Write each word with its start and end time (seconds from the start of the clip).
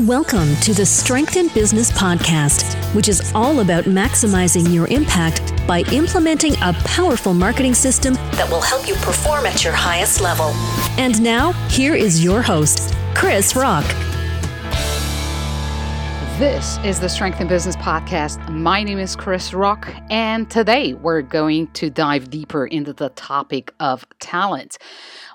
Welcome 0.00 0.56
to 0.62 0.74
the 0.74 0.84
Strength 0.84 1.36
in 1.36 1.46
Business 1.54 1.92
podcast, 1.92 2.74
which 2.96 3.08
is 3.08 3.30
all 3.32 3.60
about 3.60 3.84
maximizing 3.84 4.74
your 4.74 4.88
impact 4.88 5.56
by 5.68 5.82
implementing 5.92 6.54
a 6.62 6.72
powerful 6.84 7.32
marketing 7.32 7.74
system 7.74 8.14
that 8.32 8.50
will 8.50 8.60
help 8.60 8.88
you 8.88 8.94
perform 8.96 9.46
at 9.46 9.62
your 9.62 9.72
highest 9.72 10.20
level. 10.20 10.46
And 10.98 11.22
now, 11.22 11.52
here 11.68 11.94
is 11.94 12.24
your 12.24 12.42
host, 12.42 12.92
Krisz 13.14 13.54
Rokk. 13.54 13.88
This 16.40 16.78
is 16.78 16.98
the 16.98 17.08
Strength 17.08 17.40
in 17.40 17.46
Business 17.46 17.76
podcast. 17.76 18.48
My 18.48 18.82
name 18.82 18.98
is 18.98 19.14
Krisz 19.14 19.52
Rokk, 19.52 19.94
and 20.10 20.50
today 20.50 20.94
we're 20.94 21.22
going 21.22 21.68
to 21.68 21.88
dive 21.88 22.30
deeper 22.30 22.66
into 22.66 22.92
the 22.92 23.10
topic 23.10 23.72
of 23.78 24.04
talent 24.18 24.76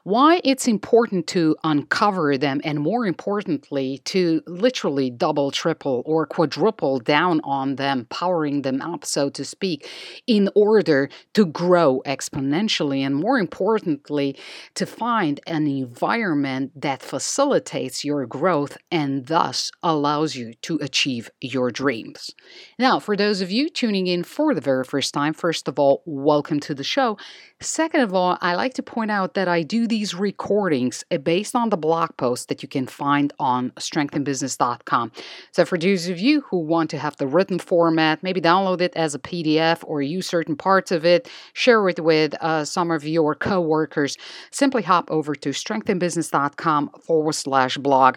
why 0.10 0.42
it's 0.44 0.68
important 0.68 1.28
to 1.28 1.56
uncover 1.64 2.36
them, 2.36 2.60
and 2.64 2.80
more 2.80 3.06
importantly, 3.06 4.02
to 4.06 4.42
literally 4.48 5.12
double, 5.12 5.52
triple, 5.52 6.02
or 6.04 6.26
quadruple 6.26 6.98
down 6.98 7.40
on 7.44 7.76
them, 7.76 8.08
powering 8.10 8.64
them 8.64 8.82
up, 8.82 9.06
so 9.06 9.30
to 9.30 9.46
speak, 9.46 9.88
in 10.26 10.50
order 10.56 11.10
to 11.36 11.46
grow 11.46 12.02
exponentially, 12.08 13.02
and 13.02 13.16
more 13.16 13.38
importantly, 13.38 14.36
to 14.74 14.88
find 14.88 15.40
an 15.46 15.68
environment 15.68 16.72
that 16.76 17.04
facilitates 17.04 18.04
your 18.04 18.26
growth 18.26 18.78
and 18.90 19.28
thus 19.28 19.72
allows 19.84 20.36
you 20.36 20.56
to 20.56 20.80
achieve 20.82 21.30
your 21.40 21.70
dreams. 21.70 22.34
Now, 22.80 23.00
for 23.00 23.16
those 23.16 23.42
of 23.42 23.52
you 23.52 23.70
tuning 23.70 24.08
in 24.08 24.24
for 24.24 24.56
the 24.56 24.62
very 24.62 24.86
first 24.86 25.14
time, 25.14 25.34
first 25.34 25.68
of 25.68 25.78
all, 25.78 26.02
welcome 26.06 26.60
to 26.62 26.74
the 26.74 26.84
show. 26.84 27.16
Second 27.62 28.02
of 28.02 28.14
all, 28.14 28.40
I 28.42 28.56
like 28.56 28.74
to 28.76 28.84
point 28.84 29.12
out 29.12 29.36
that 29.36 29.48
I 29.48 29.62
do 29.62 29.86
these 30.00 30.16
recordings 30.16 31.04
uh, 31.12 31.18
based 31.18 31.56
on 31.56 31.70
the 31.70 31.76
blog 31.76 32.10
post 32.16 32.48
that 32.48 32.64
you 32.64 32.70
can 32.70 32.88
find 32.88 33.34
on 33.38 33.72
strengthinbusiness.com. 33.72 35.12
So, 35.52 35.66
for 35.66 35.78
those 35.78 36.08
of 36.08 36.18
you 36.20 36.40
who 36.48 36.60
want 36.60 36.90
to 36.92 36.98
have 36.98 37.18
the 37.18 37.28
written 37.28 37.60
format, 37.60 38.24
maybe 38.24 38.40
download 38.40 38.80
it 38.80 38.94
as 38.96 39.14
a 39.14 39.20
PDF 39.20 39.84
or 39.86 40.02
use 40.02 40.26
certain 40.26 40.56
parts 40.56 40.92
of 40.92 41.06
it, 41.06 41.30
share 41.52 41.90
it 41.90 42.00
with 42.00 42.34
uh, 42.40 42.64
some 42.64 42.92
of 42.92 43.06
your 43.06 43.36
coworkers, 43.36 44.16
simply 44.52 44.84
hop 44.84 45.12
over 45.12 45.36
to 45.36 45.50
strengthinbusiness.com 45.50 46.92
forward 47.06 47.36
slash 47.36 47.78
blog. 47.78 48.16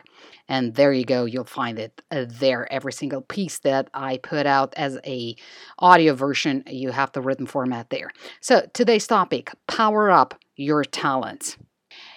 And 0.49 0.75
there 0.75 0.93
you 0.93 1.05
go, 1.05 1.25
you'll 1.25 1.45
find 1.45 1.79
it 1.81 2.01
uh, 2.13 2.27
there. 2.29 2.73
Every 2.73 2.93
single 2.93 3.23
piece 3.23 3.59
that 3.61 3.89
I 3.93 4.19
put 4.19 4.47
out 4.47 4.73
as 4.77 4.99
a 5.05 5.35
audio 5.81 6.15
version, 6.15 6.63
you 6.69 6.93
have 6.93 7.11
the 7.11 7.23
written 7.23 7.47
format 7.47 7.91
there. 7.91 8.11
So 8.41 8.69
today's 8.73 9.07
topic, 9.09 9.51
power 9.67 10.11
up 10.11 10.35
your 10.57 10.85
talents. 10.85 11.57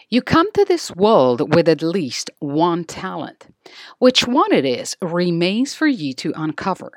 You 0.09 0.22
come 0.22 0.52
to 0.52 0.66
this 0.66 0.92
world 0.92 1.56
with 1.56 1.67
at 1.67 1.81
least 1.81 2.30
one 2.39 2.84
talent. 2.84 3.48
Which 3.98 4.28
one 4.28 4.53
it 4.53 4.66
is 4.66 4.95
remains 5.02 5.73
for 5.73 5.88
you 5.88 6.14
to 6.14 6.31
uncover. 6.36 6.92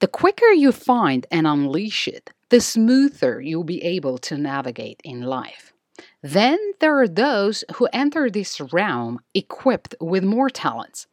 The 0.00 0.08
quicker 0.08 0.46
you 0.46 0.72
find 0.72 1.26
and 1.30 1.46
unleash 1.46 2.08
it, 2.08 2.30
the 2.48 2.60
smoother 2.60 3.40
you'll 3.40 3.64
be 3.64 3.82
able 3.82 4.18
to 4.18 4.36
navigate 4.36 5.00
in 5.04 5.22
life. 5.22 5.72
Then 6.22 6.58
there 6.80 6.98
are 6.98 7.06
those 7.06 7.62
who 7.76 7.88
enter 7.92 8.28
this 8.28 8.60
realm 8.72 9.20
equipped 9.34 9.94
with 10.00 10.24
more 10.24 10.50
talents. 10.50 11.06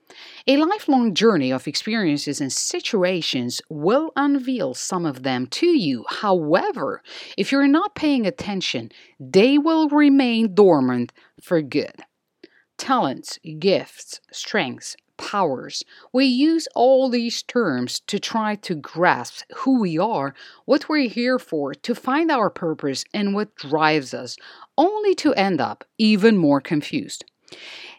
A 0.48 0.58
lifelong 0.58 1.14
journey 1.14 1.52
of 1.52 1.68
experiences 1.68 2.42
and 2.42 2.52
situations 2.52 3.62
will 3.70 4.12
unveil 4.16 4.74
some 4.74 5.06
of 5.06 5.22
them 5.22 5.46
to 5.48 5.68
you. 5.68 6.06
However, 6.10 7.04
if 7.38 7.52
you're 7.52 7.68
not 7.68 7.94
paying 7.94 8.26
attention, 8.26 8.92
they 9.20 9.60
will 9.60 9.90
remain 9.90 10.56
dormant 10.56 11.14
for 11.40 11.62
good. 11.62 12.02
Talents, 12.78 13.40
gifts, 13.60 14.22
strengths, 14.32 14.96
powers. 15.18 15.84
We 16.14 16.26
use 16.26 16.68
all 16.76 17.10
these 17.10 17.42
terms 17.44 18.00
to 18.02 18.20
try 18.20 18.56
to 18.56 18.76
grasp 18.76 19.44
who 19.58 19.80
we 19.80 19.98
are, 19.98 20.34
what 20.66 20.90
we're 20.90 21.10
here 21.10 21.40
for, 21.40 21.74
to 21.74 21.96
find 21.96 22.32
our 22.32 22.50
purpose, 22.50 23.06
and 23.14 23.34
what 23.34 23.56
drives 23.56 24.14
us, 24.14 24.38
only 24.78 25.16
to 25.16 25.34
end 25.34 25.62
up 25.62 25.84
even 25.98 26.38
more 26.38 26.62
confused. 26.62 27.26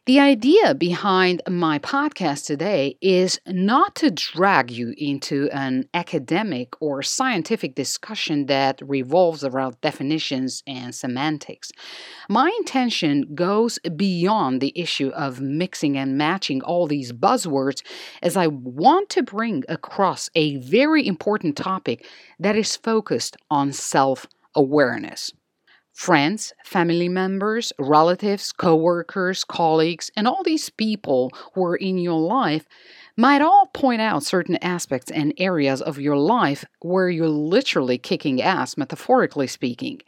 The 0.06 0.20
idea 0.20 0.72
behind 0.72 1.42
my 1.48 1.80
podcast 1.80 2.46
today 2.46 2.96
is 3.00 3.40
not 3.44 3.96
to 3.96 4.12
drag 4.12 4.70
you 4.70 4.94
into 4.96 5.48
an 5.52 5.88
academic 5.94 6.80
or 6.80 7.02
scientific 7.02 7.74
discussion 7.74 8.46
that 8.46 8.80
revolves 8.86 9.42
around 9.42 9.80
definitions 9.80 10.62
and 10.64 10.94
semantics. 10.94 11.72
My 12.28 12.54
intention 12.56 13.34
goes 13.34 13.80
beyond 13.96 14.60
the 14.60 14.72
issue 14.76 15.08
of 15.08 15.40
mixing 15.40 15.98
and 15.98 16.16
matching 16.16 16.62
all 16.62 16.86
these 16.86 17.12
buzzwords, 17.12 17.82
as 18.22 18.36
I 18.36 18.46
want 18.46 19.08
to 19.10 19.24
bring 19.24 19.64
across 19.68 20.30
a 20.36 20.58
very 20.58 21.04
important 21.04 21.56
topic 21.56 22.06
that 22.38 22.54
is 22.54 22.76
focused 22.76 23.36
on 23.50 23.72
self 23.72 24.28
awareness. 24.54 25.32
Friends, 25.96 26.52
family 26.62 27.08
members, 27.08 27.72
relatives, 27.78 28.52
coworkers, 28.52 29.44
colleagues, 29.44 30.10
and 30.14 30.28
all 30.28 30.42
these 30.44 30.68
people 30.68 31.32
who 31.54 31.64
are 31.64 31.74
in 31.74 31.96
your 31.96 32.20
life 32.20 32.66
might 33.16 33.40
all 33.40 33.70
point 33.72 34.02
out 34.02 34.22
certain 34.22 34.56
aspects 34.56 35.10
and 35.10 35.32
areas 35.38 35.80
of 35.80 35.98
your 35.98 36.18
life 36.18 36.66
where 36.82 37.08
you're 37.08 37.30
literally 37.30 37.96
kicking 37.96 38.42
ass, 38.42 38.76
metaphorically 38.76 39.46
speaking. 39.46 40.02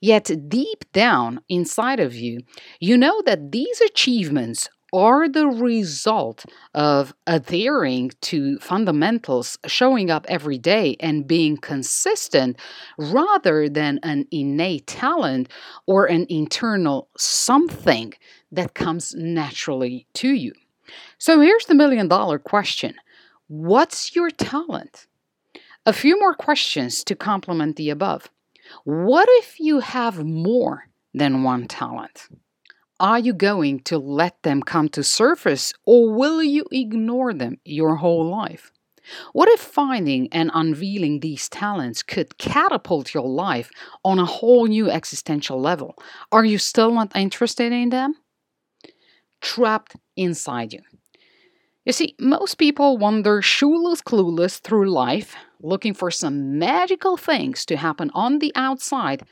Yet, 0.00 0.28
deep 0.48 0.84
down 0.92 1.40
inside 1.48 2.00
of 2.00 2.16
you, 2.16 2.40
you 2.80 2.96
know 2.98 3.22
that 3.24 3.52
these 3.52 3.80
achievements 3.80 4.68
are 4.92 5.28
the 5.28 5.46
result 5.46 6.44
of 6.74 7.14
adhering 7.26 8.12
to 8.22 8.58
fundamentals, 8.58 9.58
showing 9.66 10.10
up 10.10 10.24
every 10.28 10.58
day 10.58 10.96
and 11.00 11.26
being 11.26 11.56
consistent 11.56 12.58
rather 12.96 13.68
than 13.68 14.00
an 14.02 14.26
innate 14.30 14.86
talent 14.86 15.48
or 15.86 16.06
an 16.06 16.26
internal 16.28 17.08
something 17.16 18.12
that 18.50 18.74
comes 18.74 19.14
naturally 19.14 20.06
to 20.14 20.28
you. 20.28 20.52
So 21.18 21.40
here's 21.40 21.66
the 21.66 21.74
million 21.74 22.08
dollar 22.08 22.38
question 22.38 22.94
What's 23.48 24.14
your 24.14 24.30
talent? 24.30 25.06
A 25.86 25.92
few 25.92 26.18
more 26.18 26.34
questions 26.34 27.02
to 27.04 27.14
complement 27.14 27.76
the 27.76 27.90
above. 27.90 28.30
What 28.84 29.26
if 29.32 29.58
you 29.58 29.80
have 29.80 30.24
more 30.24 30.88
than 31.14 31.42
one 31.42 31.66
talent? 31.66 32.28
Are 33.00 33.18
you 33.18 33.32
going 33.32 33.80
to 33.84 33.96
let 33.96 34.42
them 34.42 34.60
come 34.60 34.88
to 34.90 35.04
surface 35.04 35.72
or 35.86 36.12
will 36.12 36.42
you 36.42 36.64
ignore 36.72 37.32
them 37.32 37.58
your 37.64 37.96
whole 37.96 38.28
life? 38.28 38.72
What 39.32 39.48
if 39.48 39.60
finding 39.60 40.28
and 40.32 40.50
unveiling 40.52 41.20
these 41.20 41.48
talents 41.48 42.02
could 42.02 42.38
catapult 42.38 43.14
your 43.14 43.26
life 43.26 43.70
on 44.04 44.18
a 44.18 44.26
whole 44.26 44.66
new 44.66 44.90
existential 44.90 45.60
level? 45.60 45.94
Are 46.32 46.44
you 46.44 46.58
still 46.58 46.92
not 46.92 47.16
interested 47.16 47.72
in 47.72 47.90
them? 47.90 48.14
Trapped 49.40 49.94
inside 50.16 50.72
you. 50.72 50.80
You 51.84 51.92
see, 51.92 52.16
most 52.20 52.56
people 52.56 52.98
wander 52.98 53.40
shoeless, 53.40 54.02
clueless 54.02 54.60
through 54.60 54.90
life, 54.90 55.36
looking 55.62 55.94
for 55.94 56.10
some 56.10 56.58
magical 56.58 57.16
things 57.16 57.64
to 57.66 57.76
happen 57.76 58.10
on 58.12 58.40
the 58.40 58.52
outside 58.54 59.22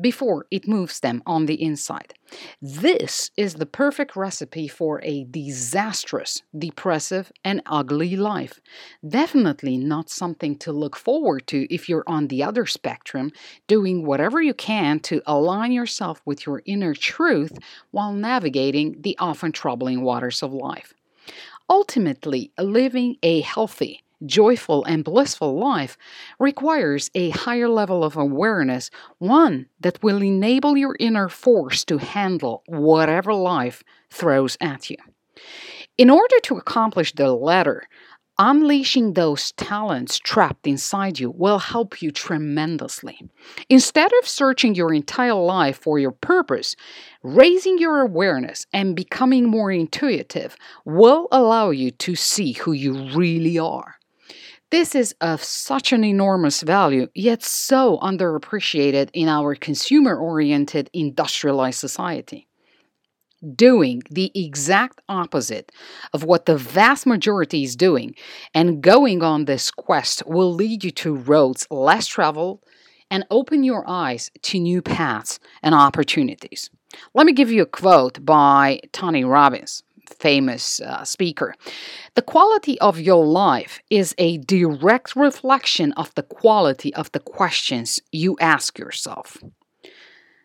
before 0.00 0.46
it 0.50 0.66
moves 0.66 1.00
them 1.00 1.22
on 1.26 1.46
the 1.46 1.62
inside. 1.62 2.14
This 2.60 3.30
is 3.36 3.54
the 3.54 3.66
perfect 3.66 4.16
recipe 4.16 4.68
for 4.68 5.00
a 5.02 5.24
disastrous, 5.24 6.42
depressive, 6.56 7.30
and 7.44 7.62
ugly 7.66 8.16
life. 8.16 8.60
Definitely 9.06 9.76
not 9.76 10.10
something 10.10 10.56
to 10.58 10.72
look 10.72 10.96
forward 10.96 11.46
to 11.48 11.72
if 11.72 11.88
you're 11.88 12.04
on 12.06 12.28
the 12.28 12.42
other 12.42 12.66
spectrum, 12.66 13.32
doing 13.66 14.06
whatever 14.06 14.40
you 14.40 14.54
can 14.54 15.00
to 15.00 15.22
align 15.26 15.72
yourself 15.72 16.22
with 16.24 16.46
your 16.46 16.62
inner 16.64 16.94
truth 16.94 17.52
while 17.90 18.12
navigating 18.12 18.96
the 19.00 19.16
often 19.18 19.52
troubling 19.52 20.02
waters 20.02 20.42
of 20.42 20.52
life. 20.52 20.94
Ultimately, 21.68 22.50
living 22.58 23.16
a 23.22 23.40
healthy, 23.40 24.02
joyful, 24.26 24.84
and 24.84 25.04
blissful 25.04 25.58
life 25.58 25.96
requires 26.38 27.10
a 27.14 27.30
higher 27.30 27.68
level 27.68 28.04
of 28.04 28.16
awareness, 28.16 28.90
one 29.18 29.66
that 29.80 30.02
will 30.02 30.22
enable 30.22 30.76
your 30.76 30.96
inner 30.98 31.28
force 31.28 31.84
to 31.84 31.98
handle 31.98 32.62
whatever 32.66 33.34
life 33.34 33.82
throws 34.10 34.56
at 34.60 34.90
you. 34.90 34.96
In 35.98 36.10
order 36.10 36.38
to 36.44 36.56
accomplish 36.56 37.12
the 37.12 37.32
latter, 37.32 37.88
Unleashing 38.38 39.12
those 39.12 39.52
talents 39.52 40.18
trapped 40.18 40.66
inside 40.66 41.20
you 41.20 41.30
will 41.30 41.58
help 41.58 42.00
you 42.00 42.10
tremendously. 42.10 43.20
Instead 43.68 44.10
of 44.20 44.26
searching 44.26 44.74
your 44.74 44.92
entire 44.94 45.34
life 45.34 45.78
for 45.78 45.98
your 45.98 46.12
purpose, 46.12 46.74
raising 47.22 47.76
your 47.78 48.00
awareness 48.00 48.66
and 48.72 48.96
becoming 48.96 49.48
more 49.48 49.70
intuitive 49.70 50.56
will 50.86 51.28
allow 51.30 51.70
you 51.70 51.90
to 51.90 52.14
see 52.14 52.52
who 52.52 52.72
you 52.72 53.10
really 53.14 53.58
are. 53.58 53.96
This 54.72 54.94
is 54.94 55.14
of 55.20 55.44
such 55.44 55.92
an 55.92 56.02
enormous 56.02 56.62
value, 56.62 57.08
yet 57.14 57.42
so 57.42 57.98
underappreciated 57.98 59.10
in 59.12 59.28
our 59.28 59.54
consumer 59.54 60.16
oriented 60.16 60.88
industrialized 60.94 61.78
society. 61.78 62.48
doing 63.54 64.02
the 64.10 64.30
exact 64.34 65.00
opposite 65.08 65.72
of 66.12 66.24
what 66.24 66.46
the 66.46 66.56
vast 66.56 67.06
majority 67.06 67.64
is 67.64 67.76
doing, 67.76 68.14
and 68.54 68.82
going 68.82 69.22
on 69.22 69.44
this 69.44 69.70
quest 69.70 70.22
will 70.26 70.52
lead 70.54 70.84
you 70.84 70.90
to 70.90 71.14
roads 71.14 71.66
less 71.70 72.06
traveled 72.06 72.60
and 73.10 73.26
open 73.30 73.62
your 73.64 73.84
eyes 73.86 74.30
to 74.42 74.58
new 74.58 74.80
paths 74.80 75.38
and 75.62 75.74
opportunities. 75.74 76.70
Let 77.14 77.26
me 77.26 77.32
give 77.32 77.50
you 77.50 77.62
a 77.62 77.66
quote 77.66 78.24
by 78.24 78.80
Tony 78.92 79.24
Robbins 79.24 79.82
famous 80.12 80.80
uh, 80.80 81.04
speaker. 81.04 81.54
The 82.14 82.22
quality 82.22 82.80
of 82.80 83.00
your 83.00 83.24
life 83.24 83.80
is 83.90 84.14
a 84.18 84.38
direct 84.38 85.16
reflection 85.16 85.92
of 85.92 86.14
the 86.14 86.22
quality 86.22 86.94
of 86.94 87.10
the 87.12 87.20
questions 87.20 88.00
you 88.12 88.36
ask 88.40 88.78
yourself. 88.78 89.38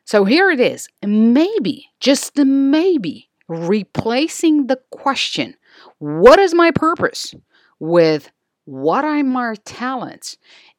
So 0.05 0.23
here 0.23 0.49
it 0.49 0.59
is. 0.61 0.87
Maybe, 1.05 1.87
just 1.99 2.37
maybe, 2.37 3.29
replacing 3.47 4.67
the 4.67 4.79
question, 4.89 5.55
What 5.99 6.39
is 6.39 6.53
my 6.53 6.71
purpose? 6.71 7.35
with 7.79 8.31
What 8.65 9.05
are 9.05 9.23
my 9.23 9.55
talents? 9.65 10.37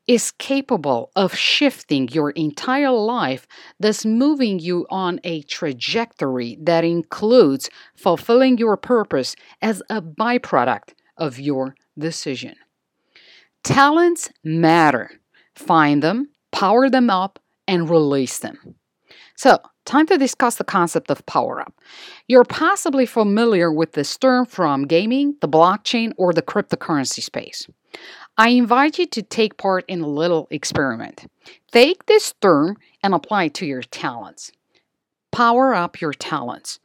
Is 0.09 0.31
capable 0.33 1.13
of 1.15 1.35
shifting 1.35 2.09
your 2.09 2.31
entire 2.31 2.91
life, 2.91 3.47
thus 3.79 4.07
moving 4.07 4.59
you 4.59 4.87
on 4.89 5.21
a 5.23 5.43
trajectory 5.43 6.59
that 6.63 6.83
includes 6.83 7.69
fulfilling 7.95 8.57
your 8.57 8.77
purpose 8.79 9.37
as 9.61 9.83
a 9.91 10.01
byproduct 10.01 10.95
of 11.19 11.39
your 11.39 11.75
decision. 11.99 12.55
Talents 13.63 14.31
matter. 14.43 15.11
Find 15.55 16.03
them, 16.03 16.31
power 16.53 16.89
them 16.89 17.11
up, 17.11 17.39
and 17.67 17.91
release 17.91 18.39
them. 18.39 18.77
So, 19.37 19.59
time 19.85 20.07
to 20.07 20.17
discuss 20.17 20.57
the 20.57 20.65
concept 20.65 21.11
of 21.11 21.27
power 21.27 21.61
up. 21.61 21.75
You're 22.29 22.45
possibly 22.45 23.05
familiar 23.05 23.71
with 23.71 23.93
this 23.93 24.17
term 24.17 24.47
from 24.47 24.87
gaming, 24.87 25.37
the 25.41 25.49
blockchain, 25.49 26.13
or 26.17 26.33
the 26.33 26.43
cryptocurrency 26.43 27.23
space. 27.23 27.67
I 28.40 28.50
invite 28.50 29.00
you 29.00 29.06
to 29.06 29.23
take 29.23 29.56
part 29.56 29.85
in 29.88 30.00
a 30.00 30.06
little 30.06 30.46
experiment. 30.52 31.29
Take 31.73 32.06
this 32.06 32.32
term 32.40 32.76
and 33.02 33.12
apply 33.12 33.44
it 33.44 33.55
to 33.55 33.67
your 33.67 33.82
talents. 33.82 34.52
Power 35.32 35.75
up 35.75 36.00
your 36.00 36.12
talents. 36.12 36.79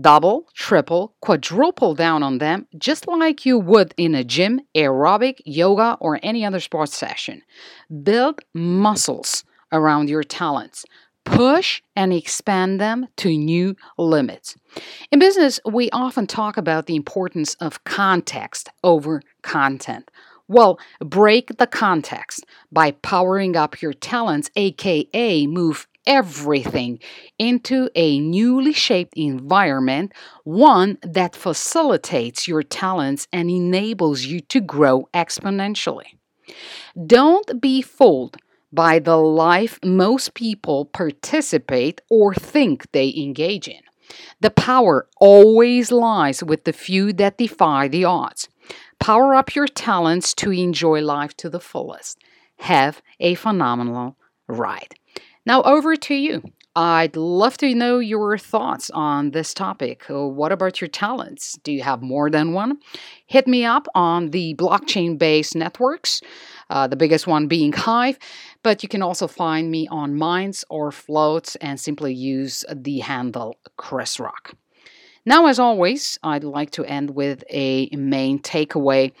Double, 0.00 0.46
triple, 0.54 1.16
quadruple 1.20 1.96
down 1.96 2.22
on 2.22 2.38
them, 2.38 2.68
just 2.78 3.08
like 3.08 3.44
you 3.44 3.58
would 3.58 3.92
in 3.96 4.14
a 4.14 4.22
gym, 4.22 4.60
aerobic, 4.76 5.40
yoga, 5.44 5.98
or 6.00 6.20
any 6.22 6.44
other 6.44 6.60
sports 6.60 6.96
session. 6.96 7.42
Build 8.04 8.40
muscles 8.54 9.42
around 9.72 10.08
your 10.08 10.22
talents 10.22 10.86
push 11.24 11.82
and 11.94 12.12
expand 12.12 12.80
them 12.80 13.06
to 13.16 13.36
new 13.36 13.76
limits. 13.98 14.56
In 15.10 15.18
business, 15.18 15.60
we 15.64 15.90
often 15.90 16.26
talk 16.26 16.56
about 16.56 16.86
the 16.86 16.96
importance 16.96 17.54
of 17.56 17.84
context 17.84 18.68
over 18.82 19.22
content. 19.42 20.10
Well, 20.50 20.80
break 20.98 21.58
the 21.58 21.68
context 21.68 22.44
by 22.72 22.90
powering 22.90 23.54
up 23.54 23.80
your 23.80 23.92
talents, 23.92 24.50
aka 24.56 25.46
move 25.46 25.86
everything 26.08 26.98
into 27.38 27.88
a 27.94 28.18
newly 28.18 28.72
shaped 28.72 29.14
environment, 29.16 30.12
one 30.42 30.98
that 31.02 31.36
facilitates 31.36 32.48
your 32.48 32.64
talents 32.64 33.28
and 33.32 33.48
enables 33.48 34.24
you 34.24 34.40
to 34.40 34.60
grow 34.60 35.08
exponentially. 35.14 36.18
Don't 37.06 37.60
be 37.60 37.80
fooled 37.80 38.36
by 38.72 38.98
the 38.98 39.18
life 39.18 39.78
most 39.84 40.34
people 40.34 40.86
participate 40.86 42.00
or 42.10 42.34
think 42.34 42.90
they 42.90 43.14
engage 43.16 43.68
in. 43.68 43.82
The 44.40 44.50
power 44.50 45.06
always 45.20 45.92
lies 45.92 46.42
with 46.42 46.64
the 46.64 46.72
few 46.72 47.12
that 47.12 47.38
defy 47.38 47.86
the 47.86 48.04
odds. 48.04 48.48
Power 49.00 49.34
up 49.34 49.54
your 49.54 49.66
talents 49.66 50.34
to 50.34 50.52
enjoy 50.52 51.00
life 51.00 51.34
to 51.38 51.48
the 51.48 51.58
fullest. 51.58 52.18
Have 52.58 53.00
a 53.18 53.34
phenomenal 53.34 54.16
ride. 54.46 54.94
Now, 55.46 55.62
over 55.62 55.96
to 55.96 56.14
you. 56.14 56.42
I'd 56.76 57.16
love 57.16 57.56
to 57.58 57.74
know 57.74 57.98
your 57.98 58.38
thoughts 58.38 58.90
on 58.90 59.32
this 59.32 59.52
topic. 59.54 60.08
Uh, 60.08 60.26
what 60.26 60.52
about 60.52 60.80
your 60.80 60.88
talents? 60.88 61.58
Do 61.64 61.72
you 61.72 61.82
have 61.82 62.00
more 62.00 62.30
than 62.30 62.52
one? 62.52 62.78
Hit 63.26 63.48
me 63.48 63.64
up 63.64 63.88
on 63.94 64.30
the 64.30 64.54
blockchain 64.54 65.18
based 65.18 65.56
networks, 65.56 66.20
uh, 66.68 66.86
the 66.86 66.94
biggest 66.94 67.26
one 67.26 67.48
being 67.48 67.72
Hive, 67.72 68.18
but 68.62 68.84
you 68.84 68.88
can 68.88 69.02
also 69.02 69.26
find 69.26 69.70
me 69.70 69.88
on 69.88 70.14
Minds 70.14 70.64
or 70.70 70.92
Floats 70.92 71.56
and 71.56 71.80
simply 71.80 72.14
use 72.14 72.64
the 72.72 73.00
handle 73.00 73.56
Krisz 73.76 74.20
Rokk. 74.20 74.54
Now, 75.30 75.46
as 75.46 75.60
always, 75.60 76.18
I'd 76.24 76.42
like 76.42 76.72
to 76.72 76.84
end 76.84 77.10
with 77.10 77.44
a 77.50 77.88
main 77.92 78.40
takeaway. 78.40 79.12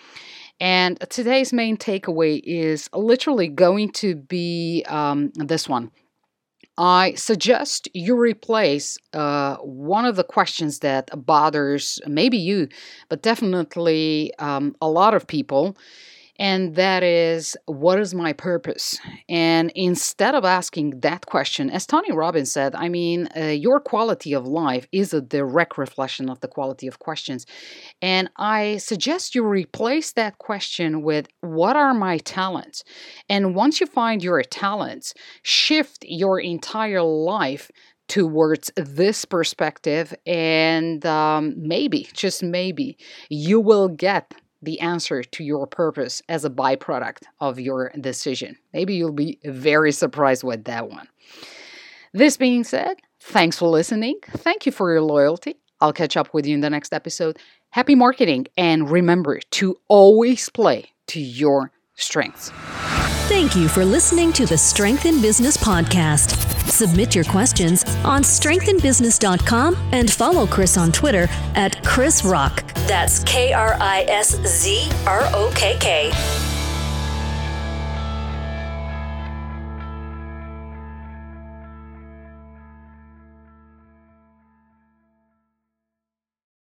And 0.58 0.98
today's 1.08 1.52
main 1.52 1.76
takeaway 1.76 2.40
is 2.42 2.90
literally 2.92 3.46
going 3.46 3.92
to 3.92 4.16
be 4.16 4.84
um, 4.88 5.30
this 5.36 5.68
one 5.68 5.92
I 6.76 7.14
suggest 7.14 7.88
you 7.94 8.16
replace 8.16 8.98
uh, 9.12 9.58
one 9.58 10.04
of 10.04 10.16
the 10.16 10.24
questions 10.24 10.80
that 10.80 11.10
bothers 11.14 12.00
maybe 12.08 12.38
you, 12.38 12.66
but 13.08 13.22
definitely 13.22 14.32
um, 14.40 14.74
a 14.80 14.88
lot 14.88 15.14
of 15.14 15.28
people 15.28 15.76
and 16.40 16.74
that 16.76 17.02
is 17.02 17.56
what 17.66 18.00
is 18.00 18.14
my 18.14 18.32
purpose? 18.32 18.98
And 19.28 19.70
instead 19.76 20.34
of 20.34 20.44
asking 20.44 21.00
that 21.00 21.26
question 21.26 21.70
as 21.70 21.86
tony 21.86 22.10
robbins 22.12 22.50
said 22.50 22.74
i 22.74 22.88
mean 22.88 23.28
uh, 23.36 23.44
your 23.66 23.78
quality 23.78 24.32
of 24.32 24.46
life 24.46 24.86
is 24.90 25.12
a 25.12 25.20
direct 25.20 25.76
reflection 25.76 26.30
of 26.30 26.40
the 26.40 26.48
quality 26.48 26.86
of 26.86 26.98
questions. 26.98 27.46
And 28.00 28.30
i 28.36 28.78
suggest 28.78 29.34
you 29.34 29.44
replace 29.44 30.12
that 30.12 30.38
question 30.38 31.02
with 31.02 31.28
what 31.42 31.76
are 31.76 31.94
my 31.94 32.18
talents? 32.18 32.84
And 33.28 33.54
once 33.54 33.80
you 33.80 33.86
find 33.86 34.24
your 34.24 34.42
talents 34.42 35.12
shift 35.42 36.04
your 36.08 36.40
entire 36.40 37.02
life 37.02 37.70
towards 38.08 38.72
this 38.76 39.24
perspective 39.24 40.12
and 40.26 41.06
um, 41.06 41.54
maybe 41.56 42.08
just 42.12 42.42
maybe 42.42 42.98
you 43.28 43.60
will 43.60 43.88
get 43.88 44.34
the 44.62 44.80
answer 44.80 45.22
to 45.22 45.44
your 45.44 45.66
purpose 45.66 46.22
as 46.28 46.44
a 46.44 46.50
byproduct 46.50 47.22
of 47.40 47.58
your 47.58 47.92
decision. 48.00 48.56
Maybe 48.72 48.94
you'll 48.94 49.12
be 49.12 49.38
very 49.44 49.92
surprised 49.92 50.44
with 50.44 50.64
that 50.64 50.90
one. 50.90 51.08
This 52.12 52.36
being 52.36 52.64
said, 52.64 52.96
thanks 53.20 53.56
for 53.58 53.68
listening. 53.68 54.18
Thank 54.28 54.66
you 54.66 54.72
for 54.72 54.92
your 54.92 55.02
loyalty. 55.02 55.56
I'll 55.80 55.92
catch 55.92 56.16
up 56.16 56.34
with 56.34 56.46
you 56.46 56.54
in 56.54 56.60
the 56.60 56.70
next 56.70 56.92
episode. 56.92 57.38
Happy 57.70 57.94
marketing, 57.94 58.46
and 58.56 58.90
remember 58.90 59.40
to 59.50 59.76
always 59.88 60.48
play 60.48 60.90
to 61.06 61.20
your 61.20 61.70
strengths. 61.94 62.50
Thank 63.28 63.54
you 63.54 63.68
for 63.68 63.84
listening 63.84 64.32
to 64.34 64.44
the 64.44 64.58
Strength 64.58 65.06
in 65.06 65.22
Business 65.22 65.56
podcast. 65.56 66.49
Submit 66.70 67.14
your 67.14 67.24
questions 67.24 67.84
on 68.04 68.22
strengthinbusiness.com 68.22 69.76
and 69.92 70.10
follow 70.10 70.46
Krisz 70.46 70.80
on 70.80 70.92
Twitter 70.92 71.28
at 71.54 71.72
Krisz 71.84 72.22
Rokk. 72.22 72.64
That's 72.86 73.22
K 73.24 73.52
R 73.52 73.76
I 73.80 74.02
S 74.08 74.36
Z 74.46 74.88
R 75.06 75.22
O 75.34 75.52
K 75.54 75.76
K. 75.78 76.49